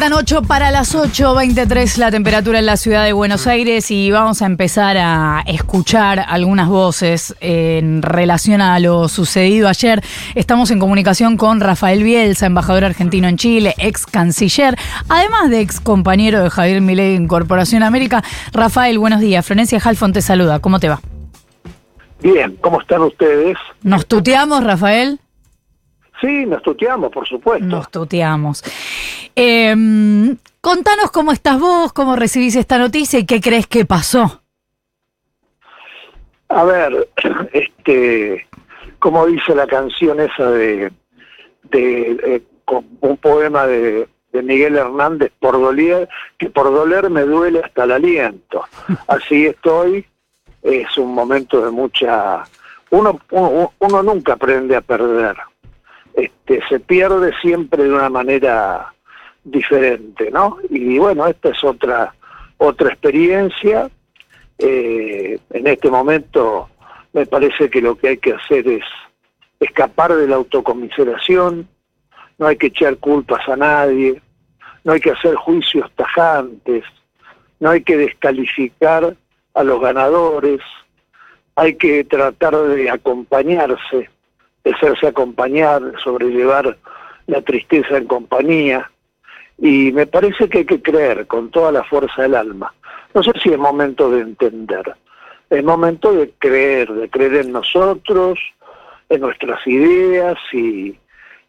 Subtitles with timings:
[0.00, 4.10] Faltan 8 para las 8, 23 la temperatura en la ciudad de Buenos Aires y
[4.10, 10.02] vamos a empezar a escuchar algunas voces en relación a lo sucedido ayer.
[10.34, 14.74] Estamos en comunicación con Rafael Bielsa, embajador argentino en Chile, ex canciller,
[15.10, 18.24] además de ex compañero de Javier Milei en Corporación América.
[18.54, 19.44] Rafael, buenos días.
[19.44, 20.60] Florencia Halfon te saluda.
[20.60, 21.02] ¿Cómo te va?
[22.22, 23.58] Bien, ¿cómo están ustedes?
[23.82, 25.20] ¿Nos tuteamos, Rafael?
[26.20, 27.64] Sí, nos tuteamos, por supuesto.
[27.64, 28.62] Nos tuteamos.
[29.34, 34.42] Em, contanos cómo estás vos, cómo recibís esta noticia y qué crees que pasó.
[36.48, 37.08] A ver,
[37.52, 38.46] este,
[38.98, 40.92] como dice la canción esa de,
[41.70, 42.42] de eh,
[43.00, 46.08] un poema de, de, Miguel Hernández, por doler,
[46.38, 48.64] que por doler me duele hasta el aliento.
[49.06, 50.04] Así estoy,
[50.62, 52.44] es un momento de mucha...
[52.90, 55.36] Uno, uno, uno nunca aprende a perder
[56.14, 58.92] este, se pierde siempre de una manera
[59.44, 60.58] diferente, ¿no?
[60.68, 62.14] Y bueno, esta es otra,
[62.58, 63.90] otra experiencia.
[64.58, 66.68] Eh, en este momento
[67.12, 68.84] me parece que lo que hay que hacer es
[69.58, 71.68] escapar de la autocomiseración,
[72.38, 74.20] no hay que echar culpas a nadie,
[74.84, 76.84] no hay que hacer juicios tajantes,
[77.58, 79.16] no hay que descalificar
[79.54, 80.60] a los ganadores,
[81.56, 84.08] hay que tratar de acompañarse
[84.64, 86.76] de hacerse acompañar, sobrellevar
[87.26, 88.90] la tristeza en compañía.
[89.58, 92.72] Y me parece que hay que creer con toda la fuerza del alma.
[93.14, 94.94] No sé si es momento de entender,
[95.50, 98.38] es momento de creer, de creer en nosotros,
[99.08, 100.96] en nuestras ideas y,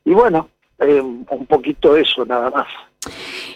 [0.03, 2.67] y bueno, eh, un poquito eso nada más.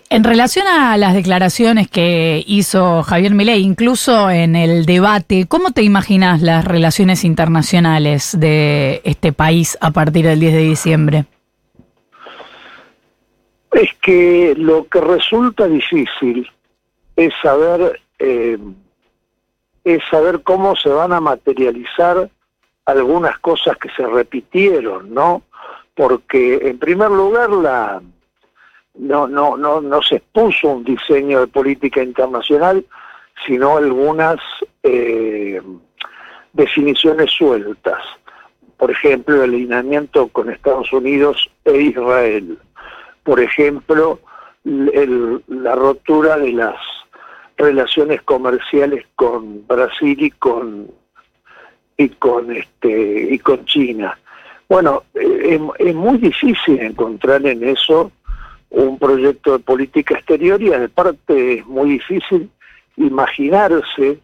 [0.09, 5.83] En relación a las declaraciones que hizo Javier Milei, incluso en el debate, ¿cómo te
[5.83, 11.25] imaginas las relaciones internacionales de este país a partir del 10 de diciembre?
[13.71, 16.49] Es que lo que resulta difícil
[17.15, 18.57] es saber eh,
[19.83, 22.29] es saber cómo se van a materializar
[22.85, 25.43] algunas cosas que se repitieron, ¿no?
[25.93, 28.01] Porque en primer lugar la
[28.97, 32.85] no, no, no, no se expuso un diseño de política internacional,
[33.45, 34.37] sino algunas
[34.83, 35.61] eh,
[36.53, 38.01] definiciones sueltas.
[38.77, 42.57] Por ejemplo, el alineamiento con Estados Unidos e Israel.
[43.23, 44.19] Por ejemplo,
[44.63, 46.75] la rotura de las
[47.57, 50.91] relaciones comerciales con Brasil y con
[51.97, 54.17] y con este y con China.
[54.67, 58.11] Bueno, eh, es muy difícil encontrar en eso
[58.75, 62.49] un proyecto de política exterior y aparte es muy difícil
[62.97, 64.19] imaginarse eh,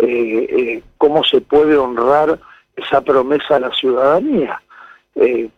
[0.00, 2.38] eh, cómo se puede honrar
[2.74, 4.60] esa promesa a la ciudadanía.
[5.14, 5.48] Eh,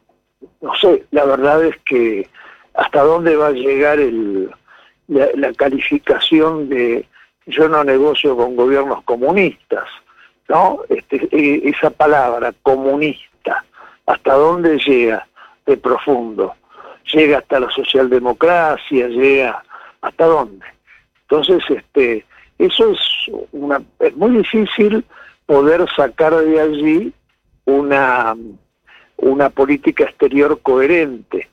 [0.61, 2.29] no sé, la verdad es que
[2.75, 4.51] hasta dónde va a llegar el,
[5.09, 7.07] la, calificación de
[7.47, 9.89] yo no negocio con gobiernos comunistas,
[10.49, 10.81] ¿no?
[10.91, 13.65] Este, esa palabra comunista,
[14.05, 15.27] hasta dónde llega
[15.65, 16.55] de profundo
[17.13, 19.63] llega hasta la socialdemocracia, llega
[20.01, 20.67] hasta dónde.
[21.23, 22.25] Entonces, este,
[22.59, 23.01] eso es
[23.53, 25.05] una, es muy difícil
[25.47, 27.13] poder sacar de allí
[27.65, 28.37] una,
[29.17, 31.49] una política exterior coherente.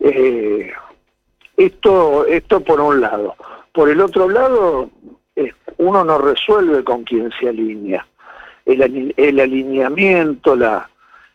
[0.00, 0.72] Eh,
[1.56, 3.36] esto, esto por un lado.
[3.72, 4.90] Por el otro lado,
[5.78, 8.06] uno no resuelve con quién se alinea.
[8.64, 10.88] El, el alineamiento, la,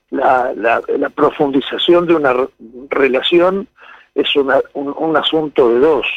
[0.10, 2.34] la, la, profundización de una
[2.90, 3.68] relación
[4.16, 6.08] es un, asunto de dos,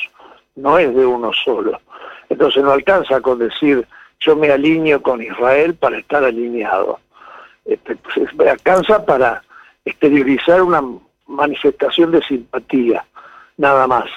[0.56, 1.80] no es de uno solo.
[2.28, 3.86] Entonces no alcanza con decir
[4.20, 7.00] yo me alineo con Israel para estar alineado.
[7.64, 9.42] Este, pues, alcanza para
[9.84, 10.82] exteriorizar una
[11.26, 13.04] manifestación de simpatía,
[13.56, 14.10] nada más.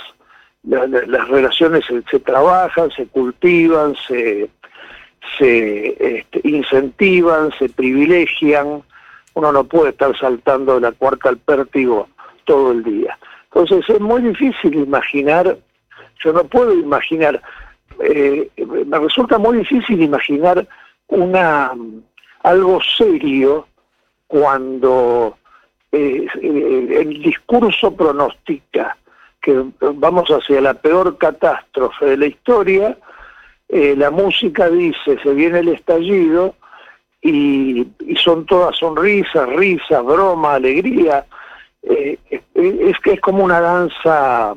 [0.63, 4.49] las relaciones se, trabajan, se cultivan, se,
[5.37, 8.83] se este, incentivan, se privilegian,
[9.33, 12.07] uno no puede estar saltando de la cuarta al pértigo
[12.45, 13.17] todo el día.
[13.45, 15.57] Entonces es muy difícil imaginar,
[16.23, 17.41] yo no puedo imaginar,
[17.99, 18.49] eh,
[18.85, 20.67] me resulta muy difícil imaginar
[21.07, 21.71] una
[22.43, 23.67] algo serio
[24.27, 25.37] cuando
[25.91, 28.97] eh, el discurso pronostica
[29.41, 32.97] que vamos hacia la peor catástrofe de la historia,
[33.69, 36.55] eh, la música dice se viene el estallido
[37.23, 37.87] y,
[38.17, 41.25] son todas sonrisas, risas, broma, alegría.
[41.81, 42.17] Eh,
[42.53, 44.55] es que es como una danza,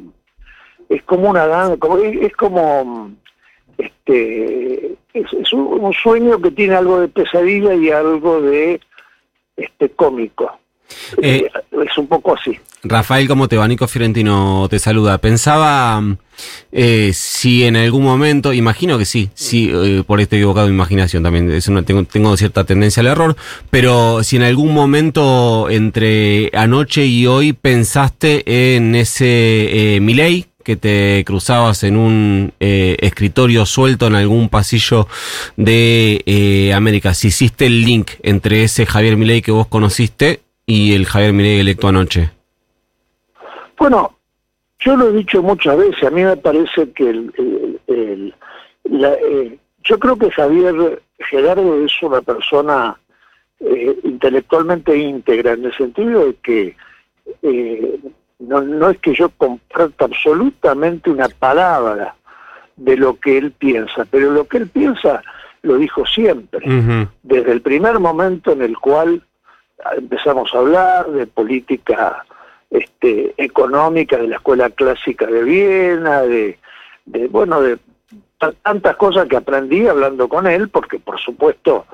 [0.89, 3.11] es como una danza, es, como
[3.79, 8.81] este es, un, sueño que tiene algo de pesadilla y algo de
[9.57, 10.59] este cómico.
[11.23, 12.59] Eh, es un poco así.
[12.83, 13.67] Rafael, ¿cómo te va?
[13.67, 15.19] Nico Fiorentino te saluda.
[15.19, 16.03] Pensaba
[16.73, 21.23] eh, si en algún momento, imagino que sí, sí, eh, por este equivocado de imaginación
[21.23, 21.51] también,
[21.85, 23.37] tengo, tengo cierta tendencia al error,
[23.71, 30.75] pero si en algún momento entre anoche y hoy pensaste en ese eh, Miley que
[30.75, 35.07] te cruzabas en un eh, escritorio suelto en algún pasillo
[35.57, 40.95] de eh, América, si hiciste el link entre ese Javier Milei que vos conociste y
[40.95, 42.31] el Javier Milei electo anoche.
[43.79, 44.19] Bueno,
[44.81, 48.35] yo lo he dicho muchas veces, a mí me parece que el,
[48.85, 52.99] eh, yo creo que Javier Gerardo es una persona
[53.61, 56.77] eh, intelectualmente íntegra, en el sentido de que
[57.43, 57.99] eh,
[58.41, 62.17] no, no es que yo comparta absolutamente una palabra
[62.77, 65.23] de lo que él piensa, pero lo que él piensa
[65.63, 66.65] lo dijo siempre,
[67.23, 69.23] desde el primer momento en el cual
[69.97, 72.25] empezamos a hablar de política
[72.71, 76.59] este, económica de la escuela clásica de Viena, de,
[77.31, 77.79] bueno, de
[78.63, 81.87] tantas cosas que aprendí hablando con él, porque por supuesto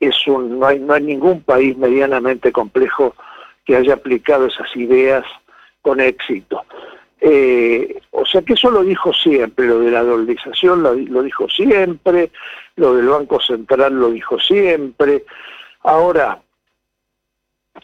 [0.00, 3.14] es un, no hay, no hay ningún país medianamente complejo
[3.64, 5.24] que haya aplicado esas ideas
[5.82, 6.64] con éxito.
[7.20, 12.30] Eh, o sea que eso lo dijo siempre, lo de la dolarización lo, dijo siempre,
[12.76, 15.24] lo del Banco Central lo dijo siempre.
[15.82, 16.40] Ahora,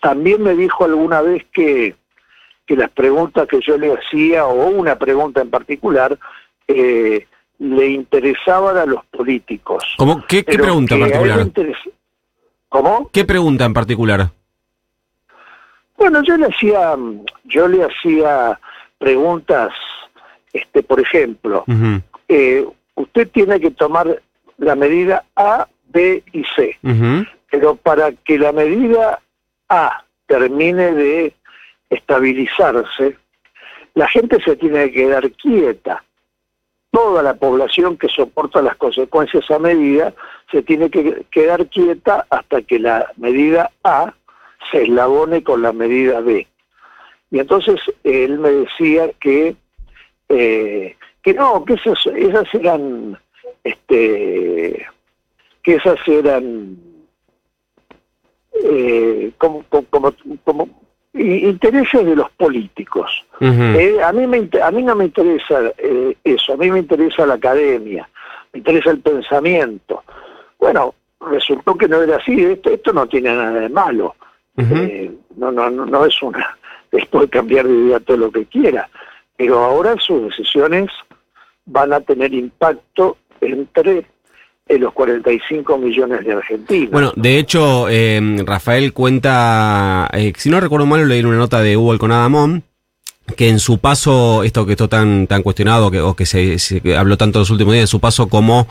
[0.01, 1.95] también me dijo alguna vez que,
[2.67, 6.19] que las preguntas que yo le hacía, o una pregunta en particular,
[6.69, 7.27] eh,
[7.59, 9.85] le interesaban a los políticos.
[9.97, 10.25] ¿Cómo?
[10.27, 11.47] ¿Qué, qué pregunta en particular?
[12.69, 13.11] ¿Cómo?
[13.13, 14.31] ¿Qué pregunta en particular?
[15.97, 16.97] Bueno, yo le hacía,
[17.45, 18.59] yo le hacía
[18.99, 19.73] preguntas,
[20.53, 21.65] este, por ejemplo,
[22.29, 24.21] eh, usted tiene que tomar
[24.59, 26.77] la medida A, B y C,
[27.51, 29.21] pero para que la medida
[29.69, 31.35] A termine de
[31.91, 33.17] estabilizarse,
[33.95, 36.05] la gente se tiene que quedar quieta.
[36.91, 40.15] Toda la población que soporta las consecuencias a medida
[40.51, 44.15] se tiene que quedar quieta hasta que la medida A
[44.71, 46.47] se eslabone con la medida B.
[47.31, 49.57] Y entonces él me decía que,
[50.29, 53.19] eh, que no, que esas, esas eran,
[53.65, 54.87] este,
[55.63, 56.94] que esas eran
[58.63, 60.13] eh, como, como,
[60.45, 60.69] como,
[61.15, 63.25] intereses de los políticos.
[63.41, 67.27] eh, a, mí me, a mí no me interesa eh, eso, a mí me interesa
[67.27, 68.09] la academia,
[68.53, 70.03] me interesa el pensamiento.
[70.59, 74.15] Bueno, resultó que no era así, esto, esto no tiene nada de malo.
[74.57, 76.57] Eh, no, no, no, es una,
[76.93, 78.89] después cambiar de idea todo lo que quiera,
[79.37, 80.91] pero ahora sus decisiones
[81.67, 84.07] van a tener impacto entre
[84.67, 86.91] en los 45 millones de argentinos.
[86.91, 91.77] Bueno, de hecho, eh, Rafael cuenta, eh, si no recuerdo mal, leí una nota de
[91.77, 92.65] Hugo Alconadamón,
[93.37, 96.59] que en su paso, esto que está tan, tan cuestionado, que, o que se,
[96.97, 98.69] habló tanto los últimos días, en su paso como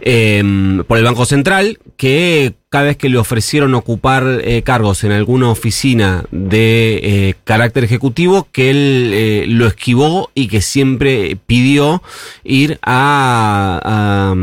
[0.00, 0.42] eh,
[0.86, 5.48] por el Banco Central, que cada vez que le ofrecieron ocupar eh, cargos en alguna
[5.48, 12.02] oficina de eh, carácter ejecutivo, que él eh, lo esquivó y que siempre pidió
[12.42, 14.34] ir a,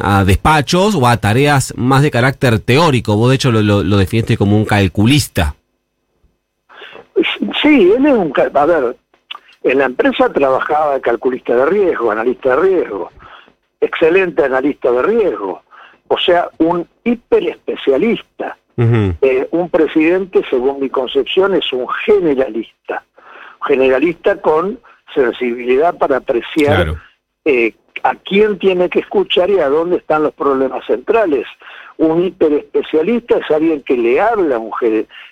[0.00, 3.16] a, despachos o a tareas más de carácter teórico.
[3.16, 5.56] Vos de hecho lo, lo, lo definiste como un calculista.
[7.60, 8.32] Sí, él es un...
[8.54, 8.96] A ver,
[9.64, 13.10] en la empresa trabajaba calculista de riesgo, analista de riesgo,
[13.80, 15.62] excelente analista de riesgo,
[16.08, 18.56] o sea, un hiperespecialista.
[18.76, 23.04] eh, un presidente, según mi concepción, es un generalista,
[23.66, 24.80] generalista con
[25.14, 26.96] sensibilidad para apreciar claro.
[27.44, 31.46] eh, a quién tiene que escuchar y a dónde están los problemas centrales.
[31.98, 34.72] Un hiperespecialista es alguien que le habla a un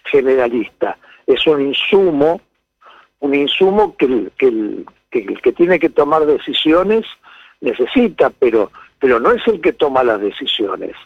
[0.05, 2.41] generalista, es un insumo
[3.21, 4.87] un insumo que el que, el,
[5.43, 7.07] que, tiene que tomar decisiones
[7.61, 10.97] necesita, pero, pero no es el que toma las decisiones.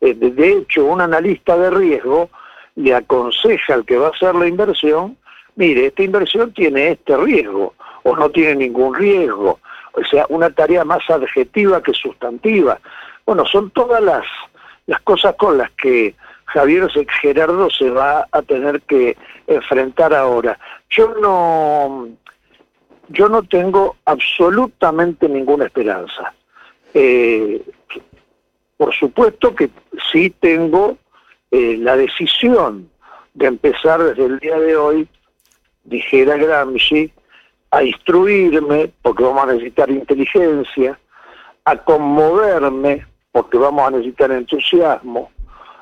[0.00, 2.30] Eh, de hecho, un analista de riesgo
[2.76, 5.16] le aconseja al que va a hacer la inversión,
[5.56, 9.60] mire, esta inversión tiene este riesgo o no tiene ningún riesgo.
[9.92, 12.80] O sea, una tarea más adjetiva que sustantiva.
[13.26, 14.24] Bueno, son todas las,
[14.86, 16.14] las cosas con las que
[16.52, 16.88] Javier
[17.20, 19.16] Gerardo se va a tener que
[19.46, 20.58] enfrentar ahora.
[20.88, 22.08] Yo no,
[23.08, 26.34] yo no tengo absolutamente ninguna esperanza.
[26.94, 27.62] Eh,
[28.76, 29.70] por supuesto que
[30.10, 30.96] sí tengo
[31.50, 32.90] eh, la decisión
[33.34, 35.08] de empezar desde el día de hoy,
[35.84, 37.12] dijera Gramsci,
[37.70, 40.98] a instruirme, porque vamos a necesitar inteligencia,
[41.64, 45.30] a conmoverme, porque vamos a necesitar entusiasmo,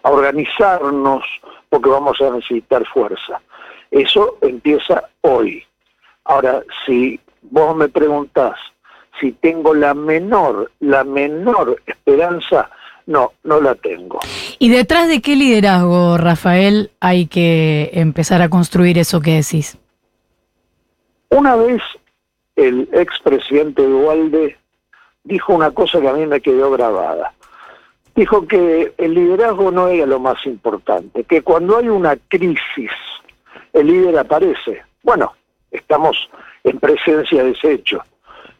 [0.08, 1.24] a organizarnos,
[1.68, 3.40] porque vamos a necesitar fuerza.
[3.90, 5.62] Eso empieza hoy.
[6.24, 8.56] Ahora, si vos me preguntás
[9.20, 12.70] si tengo la menor, la menor esperanza,
[13.06, 14.20] no, no la tengo.
[14.58, 19.76] ¿Y detrás de qué liderazgo, Rafael, hay que empezar a construir eso que decís?
[21.30, 21.82] Una vez
[22.56, 24.56] el expresidente Dualde
[25.24, 27.34] dijo una cosa que a mí me quedó grabada.
[28.18, 32.90] Dijo que el liderazgo no era lo más importante, que cuando hay una crisis,
[33.72, 34.82] el líder aparece.
[35.04, 35.34] Bueno,
[35.70, 36.28] estamos
[36.64, 38.02] en presencia de ese hecho.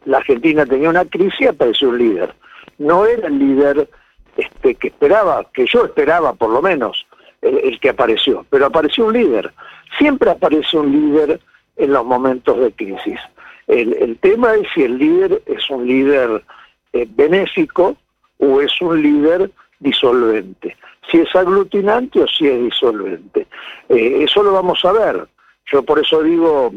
[0.04, 2.36] La Argentina tenía una crisis y apareció un líder.
[2.78, 3.90] No era el líder
[4.36, 7.04] este, que esperaba, que yo esperaba por lo menos,
[7.42, 9.52] el, que apareció, pero apareció un líder.
[9.98, 11.40] Siempre aparece un líder
[11.74, 13.18] en los momentos de crisis.
[13.66, 16.44] El, tema es si el líder es un líder
[16.92, 17.96] eh, benéfico
[18.38, 20.76] o es un líder disolvente.
[21.10, 23.46] Si es aglutinante o si es disolvente.
[23.88, 25.28] Eh, eso lo vamos a ver.
[25.70, 26.72] Yo por eso digo,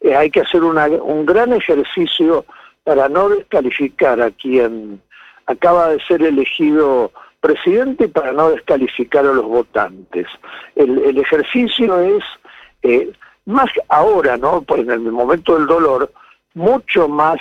[0.00, 2.44] eh, hay que hacer un gran ejercicio
[2.82, 5.00] para no descalificar a quien
[5.46, 7.12] acaba de ser elegido
[7.44, 10.26] presidente para no descalificar a los votantes.
[10.76, 12.24] El, ejercicio es,
[12.82, 13.12] eh,
[13.44, 14.64] más ahora, ¿no?
[14.76, 16.10] en el momento del dolor,
[16.54, 17.38] mucho más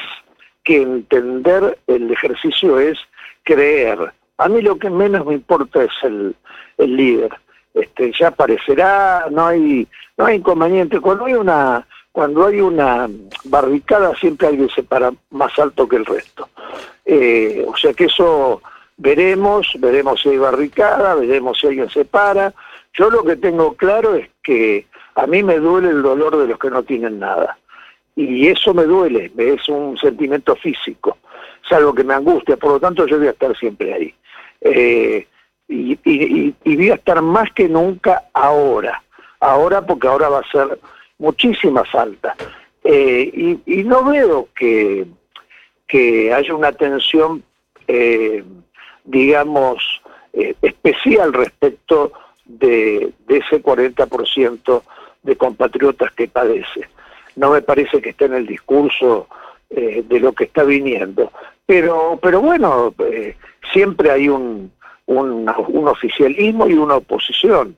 [0.63, 2.98] que entender el ejercicio es
[3.43, 4.13] creer.
[4.38, 6.36] A mí lo que menos me importa es el,
[6.77, 7.32] el líder.
[7.74, 11.00] Este, ya aparecerá, no hay, no hay inconveniente.
[11.00, 13.10] Cuando hay una cuando hay una
[13.46, 16.48] barricada siempre alguien se para más alto que el resto.
[17.05, 18.62] Eh, o sea que eso
[18.98, 22.53] veremos, veremos si hay barricada, veremos si alguien se para.
[22.93, 26.60] Yo lo que tengo claro es que a mí me duele el dolor de los
[26.60, 27.58] que no tienen nada.
[28.15, 31.17] Y eso me duele, es un sentimiento físico,
[31.65, 34.13] es algo que me angustia, por lo tanto yo voy a estar siempre ahí.
[34.62, 35.27] Eh,
[35.67, 39.01] y, y voy a estar más que nunca ahora,
[39.39, 40.79] ahora porque ahora va a ser
[41.17, 42.36] muchísima falta.
[42.84, 45.05] Eh, y, no veo que,
[45.88, 47.43] que haya una tensión,
[47.88, 48.43] eh,
[49.05, 50.01] digamos,
[50.34, 52.12] eh, especial respecto
[52.46, 54.84] de, de ese 40%
[55.24, 56.89] de compatriotas que padece.
[57.35, 59.27] No me parece que esté en el discurso
[59.69, 61.31] de lo que está viniendo.
[61.65, 62.93] Pero, pero bueno,
[63.71, 64.71] siempre hay un,
[65.05, 67.75] un, oficialismo y una oposición.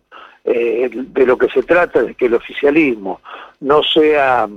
[0.48, 3.20] Eh, de lo que se trata es que el oficialismo
[3.62, 4.48] no sea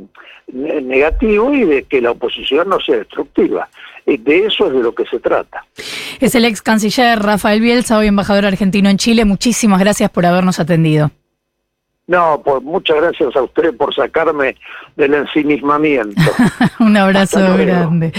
[0.53, 3.69] negativo y de que la oposición no sea destructiva.
[4.05, 5.65] De eso es de lo que se trata.
[6.21, 9.25] Es el ex canciller Rafael Bielsa, hoy embajador argentino en Chile.
[9.25, 11.11] Muchísimas gracias por habernos atendido.
[12.09, 14.57] No, pues muchas gracias a usted por sacarme
[14.97, 16.21] del ensimismamiento.
[16.81, 18.13] Un abrazo grande.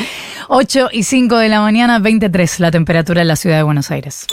[0.48, 4.27] 8 y 5 de la mañana, 23 la temperatura en la ciudad de Buenos Aires.